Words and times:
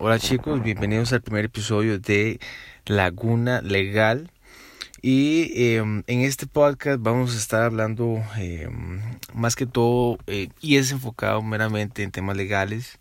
Hola 0.00 0.20
chicos, 0.20 0.62
bienvenidos 0.62 1.12
al 1.12 1.22
primer 1.22 1.46
episodio 1.46 1.98
de 1.98 2.38
Laguna 2.86 3.62
Legal. 3.62 4.30
Y 5.02 5.50
em, 5.74 6.04
en 6.06 6.20
este 6.20 6.46
podcast 6.46 7.00
vamos 7.02 7.34
a 7.34 7.38
estar 7.38 7.64
hablando 7.64 8.22
em, 8.36 9.00
más 9.34 9.56
que 9.56 9.66
todo 9.66 10.18
eh, 10.28 10.50
y 10.60 10.76
es 10.76 10.92
enfocado 10.92 11.42
meramente 11.42 12.04
en 12.04 12.12
temas 12.12 12.36
legales 12.36 13.00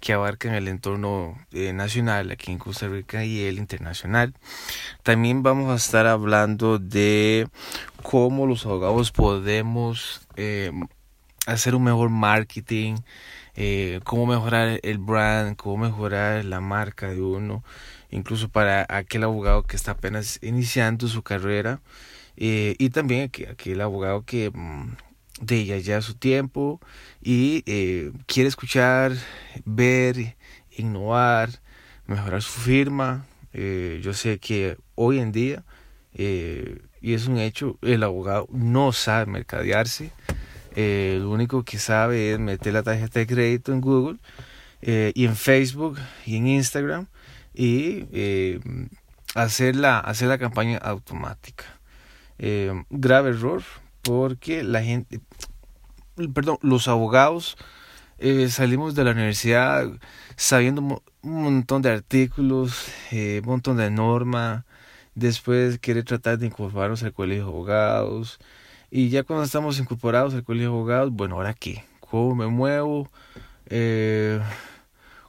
que 0.00 0.12
abarcan 0.12 0.52
el 0.52 0.68
entorno 0.68 1.34
eh, 1.50 1.72
nacional 1.72 2.30
aquí 2.30 2.52
en 2.52 2.58
Costa 2.58 2.88
Rica 2.88 3.24
y 3.24 3.40
el 3.44 3.56
internacional. 3.56 4.34
También 5.02 5.42
vamos 5.42 5.72
a 5.72 5.76
estar 5.76 6.06
hablando 6.06 6.78
de 6.78 7.48
cómo 8.02 8.46
los 8.46 8.66
abogados 8.66 9.12
podemos 9.12 10.28
em, 10.36 10.88
hacer 11.46 11.74
un 11.74 11.84
mejor 11.84 12.10
marketing, 12.10 12.96
eh, 13.56 14.00
cómo 14.04 14.26
mejorar 14.26 14.80
el 14.82 14.98
brand, 14.98 15.56
cómo 15.56 15.84
mejorar 15.84 16.44
la 16.44 16.60
marca 16.60 17.08
de 17.08 17.20
uno, 17.20 17.64
incluso 18.10 18.48
para 18.48 18.86
aquel 18.88 19.24
abogado 19.24 19.62
que 19.64 19.76
está 19.76 19.92
apenas 19.92 20.38
iniciando 20.42 21.08
su 21.08 21.22
carrera 21.22 21.80
eh, 22.36 22.74
y 22.78 22.90
también 22.90 23.30
aquel 23.50 23.80
abogado 23.80 24.24
que 24.24 24.50
mm, 24.50 24.96
de 25.40 25.64
ya 25.64 25.78
ya 25.78 26.00
su 26.00 26.14
tiempo 26.14 26.80
y 27.22 27.62
eh, 27.66 28.12
quiere 28.26 28.48
escuchar, 28.48 29.12
ver, 29.64 30.36
innovar, 30.76 31.50
mejorar 32.06 32.42
su 32.42 32.60
firma. 32.60 33.26
yo 33.52 34.12
sé 34.14 34.38
que 34.38 34.76
hoy 34.96 35.20
en 35.20 35.30
día, 35.32 35.64
y 36.14 37.14
es 37.14 37.26
un 37.28 37.38
hecho, 37.38 37.78
el 37.82 38.02
abogado 38.02 38.48
no 38.50 38.92
sabe 38.92 39.26
mercadearse 39.26 40.10
eh, 40.74 41.18
lo 41.20 41.30
único 41.30 41.62
que 41.64 41.78
sabe 41.78 42.32
es 42.32 42.38
meter 42.38 42.72
la 42.72 42.82
tarjeta 42.82 43.20
de 43.20 43.26
crédito 43.26 43.72
en 43.72 43.80
Google 43.80 44.18
eh, 44.82 45.12
y 45.14 45.24
en 45.24 45.36
Facebook 45.36 45.98
y 46.26 46.36
en 46.36 46.48
Instagram 46.48 47.06
y 47.54 48.06
eh, 48.12 48.60
hacer, 49.34 49.76
la, 49.76 50.00
hacer 50.00 50.28
la 50.28 50.38
campaña 50.38 50.78
automática. 50.78 51.64
grave 52.90 53.30
error 53.30 53.62
porque 54.02 54.64
la 54.64 54.82
gente, 54.82 55.20
perdón, 56.34 56.58
los 56.62 56.88
abogados 56.88 57.56
salimos 58.48 58.94
de 58.94 59.04
la 59.04 59.12
universidad 59.12 59.88
sabiendo 60.36 60.80
un 61.22 61.42
montón 61.42 61.82
de 61.82 61.90
artículos, 61.90 62.88
un 63.12 63.42
montón 63.44 63.76
de 63.76 63.90
normas, 63.90 64.64
después 65.14 65.78
quiere 65.78 66.02
tratar 66.02 66.38
de 66.38 66.46
incorporarnos 66.46 67.02
al 67.02 67.12
colegio 67.12 67.44
de 67.44 67.50
abogados, 67.50 68.40
y 68.96 69.08
ya 69.08 69.24
cuando 69.24 69.44
estamos 69.44 69.80
incorporados 69.80 70.34
al 70.34 70.44
colegio 70.44 70.70
de 70.70 70.76
abogados, 70.76 71.10
bueno, 71.10 71.34
¿ahora 71.34 71.52
qué? 71.52 71.84
¿Cómo 71.98 72.36
me 72.36 72.46
muevo? 72.46 73.10
Eh, 73.66 74.40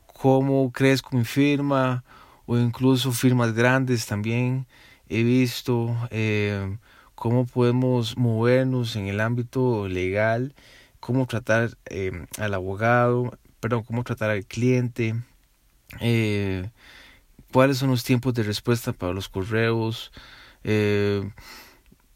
¿Cómo 0.06 0.72
crezco 0.72 1.18
mi 1.18 1.26
firma? 1.26 2.04
O 2.46 2.60
incluso 2.60 3.12
firmas 3.12 3.54
grandes 3.54 4.06
también 4.06 4.68
he 5.10 5.24
visto. 5.24 5.98
Eh, 6.12 6.78
¿Cómo 7.16 7.48
podemos 7.48 8.16
movernos 8.18 8.96
en 8.98 9.08
el 9.08 9.20
ámbito 9.20 9.88
legal? 9.88 10.54
¿Cómo 11.00 11.26
tratar 11.26 11.76
eh, 11.88 12.12
al 12.38 12.54
abogado? 12.54 13.36
Perdón, 13.62 13.82
¿cómo 13.82 14.04
tratar 14.04 14.30
al 14.30 14.46
cliente? 14.46 15.16
¿Cuáles 17.52 17.80
son 17.80 17.90
los 17.90 18.04
tiempos 18.04 18.36
de 18.36 18.44
respuesta 18.44 18.94
para 18.94 19.12
los 19.12 19.28
correos? 19.28 20.12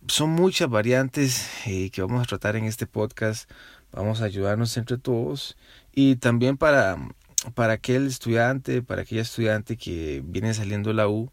Son 0.07 0.31
muchas 0.31 0.69
variantes 0.69 1.49
eh, 1.65 1.89
que 1.91 2.01
vamos 2.01 2.23
a 2.23 2.25
tratar 2.25 2.55
en 2.55 2.65
este 2.65 2.87
podcast. 2.87 3.49
Vamos 3.91 4.21
a 4.21 4.25
ayudarnos 4.25 4.77
entre 4.77 4.97
todos 4.97 5.57
y 5.93 6.17
también 6.17 6.57
para, 6.57 6.97
para 7.55 7.73
aquel 7.73 8.07
estudiante, 8.07 8.81
para 8.83 9.01
aquella 9.01 9.21
estudiante 9.21 9.77
que 9.77 10.21
viene 10.23 10.53
saliendo 10.53 10.89
de 10.89 10.95
la 10.95 11.07
U, 11.07 11.31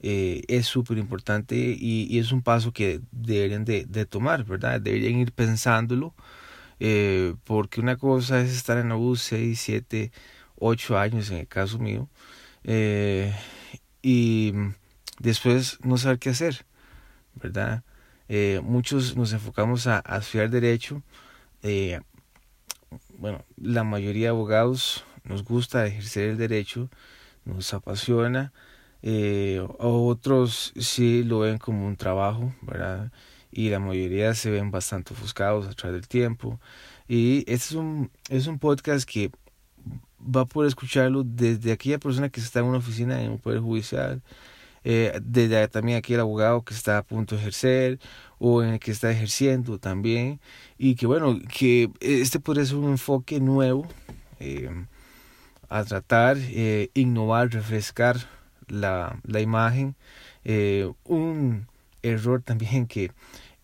eh, 0.00 0.42
es 0.48 0.66
súper 0.66 0.98
importante 0.98 1.56
y, 1.56 2.18
es 2.18 2.32
un 2.32 2.42
paso 2.42 2.72
que 2.72 3.00
deberían 3.12 3.64
de, 3.64 4.06
tomar, 4.06 4.44
¿verdad? 4.44 4.80
Deberían 4.80 5.18
ir 5.18 5.32
pensándolo, 5.32 6.14
eh, 6.80 7.34
porque 7.44 7.80
una 7.80 7.96
cosa 7.96 8.40
es 8.42 8.50
estar 8.52 8.78
en 8.78 8.90
la 8.90 8.96
U 8.96 9.16
6, 9.16 9.58
7, 9.58 10.12
8 10.56 10.98
años 10.98 11.30
en 11.30 11.38
el 11.38 11.48
caso 11.48 11.78
mío, 11.78 12.10
y 14.02 14.52
después 15.18 15.78
no 15.82 15.96
saber 15.98 16.18
qué 16.18 16.30
hacer, 16.30 16.66
¿verdad? 17.34 17.82
Eh, 18.28 18.60
muchos 18.62 19.16
nos 19.16 19.32
enfocamos 19.32 19.86
a, 19.86 20.02
estudiar 20.18 20.50
derecho. 20.50 21.02
Eh, 21.62 22.00
bueno, 23.18 23.44
la 23.56 23.84
mayoría 23.84 24.26
de 24.26 24.30
abogados 24.30 25.04
nos 25.24 25.44
gusta 25.44 25.86
ejercer 25.86 26.30
el 26.30 26.36
derecho, 26.36 26.88
nos 27.44 27.72
apasiona. 27.74 28.52
Eh, 29.02 29.64
otros 29.78 30.72
sí 30.78 31.22
lo 31.22 31.40
ven 31.40 31.58
como 31.58 31.86
un 31.86 31.96
trabajo, 31.96 32.54
¿verdad? 32.62 33.12
Y 33.52 33.70
la 33.70 33.78
mayoría 33.78 34.34
se 34.34 34.50
ven 34.50 34.70
bastante 34.70 35.14
ofuscados 35.14 35.66
a 35.66 35.72
través 35.74 36.00
del 36.00 36.08
tiempo. 36.08 36.60
Y 37.08 37.38
este 37.40 37.54
es 37.54 37.72
un, 37.72 38.10
es 38.28 38.46
un 38.46 38.58
podcast 38.58 39.08
que 39.08 39.30
va 40.20 40.42
a 40.42 40.46
poder 40.46 40.68
escucharlo 40.68 41.22
desde 41.24 41.72
aquella 41.72 41.98
persona 41.98 42.28
que 42.28 42.40
está 42.40 42.60
en 42.60 42.66
una 42.66 42.78
oficina 42.78 43.22
en 43.22 43.30
un 43.30 43.38
poder 43.38 43.60
judicial, 43.60 44.22
eh, 44.88 45.18
desde 45.20 45.66
también 45.66 45.98
aquí 45.98 46.14
el 46.14 46.20
abogado 46.20 46.62
que 46.62 46.72
está 46.72 46.98
a 46.98 47.02
punto 47.02 47.34
de 47.34 47.40
ejercer 47.40 47.98
o 48.38 48.62
en 48.62 48.74
el 48.74 48.78
que 48.78 48.92
está 48.92 49.10
ejerciendo 49.10 49.78
también 49.78 50.40
y 50.78 50.94
que 50.94 51.06
bueno 51.06 51.36
que 51.52 51.90
este 52.00 52.38
puede 52.38 52.64
ser 52.64 52.76
un 52.76 52.90
enfoque 52.90 53.40
nuevo 53.40 53.84
eh, 54.38 54.70
a 55.68 55.82
tratar 55.82 56.36
eh, 56.38 56.90
innovar 56.94 57.50
refrescar 57.50 58.16
la, 58.68 59.18
la 59.24 59.40
imagen. 59.40 59.96
Eh, 60.44 60.88
un 61.02 61.66
error 62.02 62.40
también 62.42 62.86
que 62.86 63.10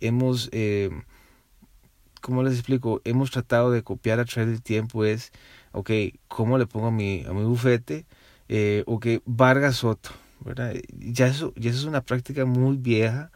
hemos 0.01 0.49
eh, 0.51 0.91
como 2.21 2.43
les 2.43 2.55
explico 2.55 3.01
hemos 3.05 3.31
tratado 3.31 3.71
de 3.71 3.85
copiar 3.85 4.19
a 4.19 4.25
través 4.25 4.51
del 4.51 4.63
tiempo 4.63 5.05
es 5.05 5.31
ok 5.71 5.91
cómo 6.27 6.59
le 6.59 6.67
pongo 6.67 6.89
a 6.89 6.91
mi 6.91 7.25
a 7.29 7.33
mi 7.33 7.45
bufete 7.45 8.07
eh, 8.49 8.83
ok 8.89 9.07
Vargas 9.25 9.77
Soto 9.77 10.11
ya 10.99 11.27
eso, 11.27 11.53
ya 11.57 11.71
eso 11.71 11.81
es 11.81 11.85
una 11.85 12.03
práctica 12.03 12.45
muy 12.45 12.77
vieja 12.77 13.31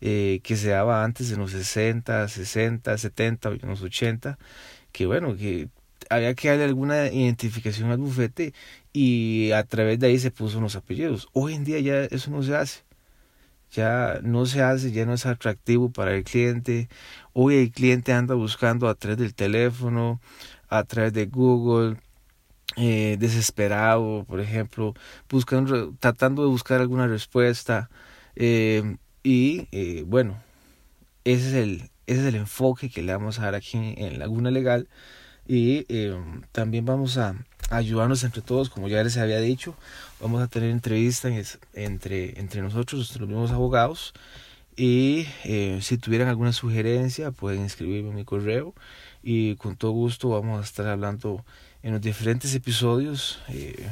eh, 0.00 0.40
que 0.42 0.56
se 0.56 0.70
daba 0.70 1.04
antes 1.04 1.30
en 1.32 1.38
los 1.38 1.52
60, 1.52 2.28
60, 2.28 2.98
70, 2.98 3.48
en 3.50 3.68
los 3.68 3.82
80, 3.82 4.38
que 4.92 5.06
bueno, 5.06 5.36
que 5.36 5.68
había 6.10 6.34
que 6.34 6.48
darle 6.48 6.64
alguna 6.64 7.08
identificación 7.08 7.90
al 7.90 7.98
bufete 7.98 8.52
y 8.92 9.52
a 9.52 9.64
través 9.64 9.98
de 10.00 10.08
ahí 10.08 10.18
se 10.18 10.30
puso 10.30 10.60
los 10.60 10.76
apellidos. 10.76 11.28
Hoy 11.32 11.54
en 11.54 11.64
día 11.64 11.80
ya 11.80 12.04
eso 12.04 12.30
no 12.30 12.42
se 12.42 12.56
hace. 12.56 12.82
Ya 13.70 14.20
no 14.22 14.44
se 14.46 14.62
hace, 14.62 14.92
ya 14.92 15.06
no 15.06 15.14
es 15.14 15.24
atractivo 15.24 15.90
para 15.90 16.14
el 16.14 16.24
cliente. 16.24 16.88
Hoy 17.32 17.56
el 17.56 17.70
cliente 17.70 18.12
anda 18.12 18.34
buscando 18.34 18.88
a 18.88 18.94
través 18.94 19.18
del 19.18 19.34
teléfono, 19.34 20.20
a 20.68 20.84
través 20.84 21.12
de 21.14 21.26
Google, 21.26 21.96
eh, 22.76 23.16
desesperado, 23.18 24.24
por 24.24 24.40
ejemplo, 24.40 24.94
buscando, 25.28 25.94
tratando 26.00 26.42
de 26.42 26.48
buscar 26.48 26.80
alguna 26.80 27.06
respuesta. 27.06 27.90
Eh, 28.34 28.96
y 29.22 29.68
eh, 29.72 30.04
bueno, 30.06 30.42
ese 31.24 31.48
es, 31.48 31.54
el, 31.54 31.90
ese 32.06 32.20
es 32.20 32.26
el 32.26 32.36
enfoque 32.36 32.88
que 32.88 33.02
le 33.02 33.12
vamos 33.12 33.38
a 33.38 33.42
dar 33.42 33.54
aquí 33.54 33.76
en 33.96 34.18
Laguna 34.18 34.50
Legal. 34.50 34.88
Y 35.46 35.86
también 36.52 36.86
vamos 36.86 37.18
a 37.18 37.34
ayudarnos 37.68 38.22
entre 38.24 38.42
todos, 38.42 38.70
como 38.70 38.88
ya 38.88 39.02
les 39.02 39.18
había 39.18 39.40
dicho. 39.40 39.74
Vamos 40.20 40.40
a 40.40 40.46
tener 40.46 40.70
entrevistas 40.70 41.58
entre, 41.74 42.38
entre 42.38 42.62
nosotros, 42.62 43.14
los 43.18 43.28
mismos 43.28 43.50
abogados. 43.50 44.14
Y 44.76 45.26
si 45.80 45.98
tuvieran 45.98 46.28
alguna 46.28 46.52
sugerencia, 46.52 47.32
pueden 47.32 47.64
escribirme 47.64 48.10
en 48.10 48.14
mi 48.14 48.24
correo. 48.24 48.72
Y 49.22 49.56
con 49.56 49.76
todo 49.76 49.90
gusto 49.90 50.28
vamos 50.28 50.60
a 50.60 50.64
estar 50.64 50.86
hablando 50.86 51.44
en 51.82 51.92
los 51.92 52.00
diferentes 52.00 52.54
episodios 52.54 53.40
eh, 53.48 53.90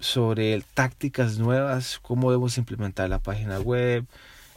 sobre 0.00 0.62
tácticas 0.74 1.38
nuevas, 1.38 1.98
cómo 2.00 2.30
debemos 2.30 2.58
implementar 2.58 3.08
la 3.08 3.18
página 3.20 3.60
web, 3.60 4.06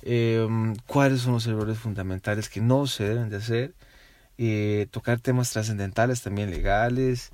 eh, 0.02 0.48
cuáles 0.88 1.22
son 1.22 1.34
los 1.34 1.46
errores 1.48 1.78
fundamentales 1.78 2.50
que 2.50 2.62
no 2.62 2.88
se 2.88 3.04
deben 3.04 3.30
de 3.30 3.38
hacer, 3.38 3.74
eh, 4.38 4.88
tocar 4.92 5.20
temas 5.20 5.52
trascendentales 5.52 6.22
también 6.22 6.52
legales 6.52 7.32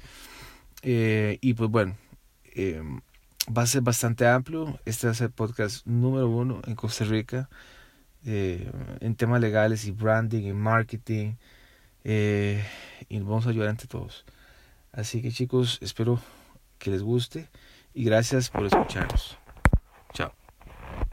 y 0.84 1.54
pues 1.54 1.70
bueno, 1.70 1.96
va 3.56 3.62
a 3.62 3.68
ser 3.68 3.82
bastante 3.82 4.28
amplio, 4.28 4.80
este 4.86 5.08
va 5.08 5.12
a 5.12 5.16
ser 5.16 5.30
podcast 5.30 5.86
número 5.86 6.28
uno 6.28 6.62
en 6.66 6.76
Costa 6.76 7.06
Rica 7.06 7.50
en 8.24 9.16
temas 9.16 9.42
legales 9.42 9.86
y 9.86 9.92
branding 9.92 10.44
y 10.44 10.54
marketing 10.54 11.34
y 12.04 13.20
vamos 13.20 13.46
a 13.46 13.52
ayudar 13.52 13.70
entre 13.70 13.88
todos. 13.88 14.26
Así 14.92 15.22
que 15.22 15.32
chicos, 15.32 15.80
espero 15.82 16.20
que 16.78 16.92
les 16.92 17.02
guste 17.02 17.50
y 17.94 18.04
gracias 18.04 18.50
por 18.50 18.66
escucharnos. 18.66 19.38
Chao. 20.14 20.34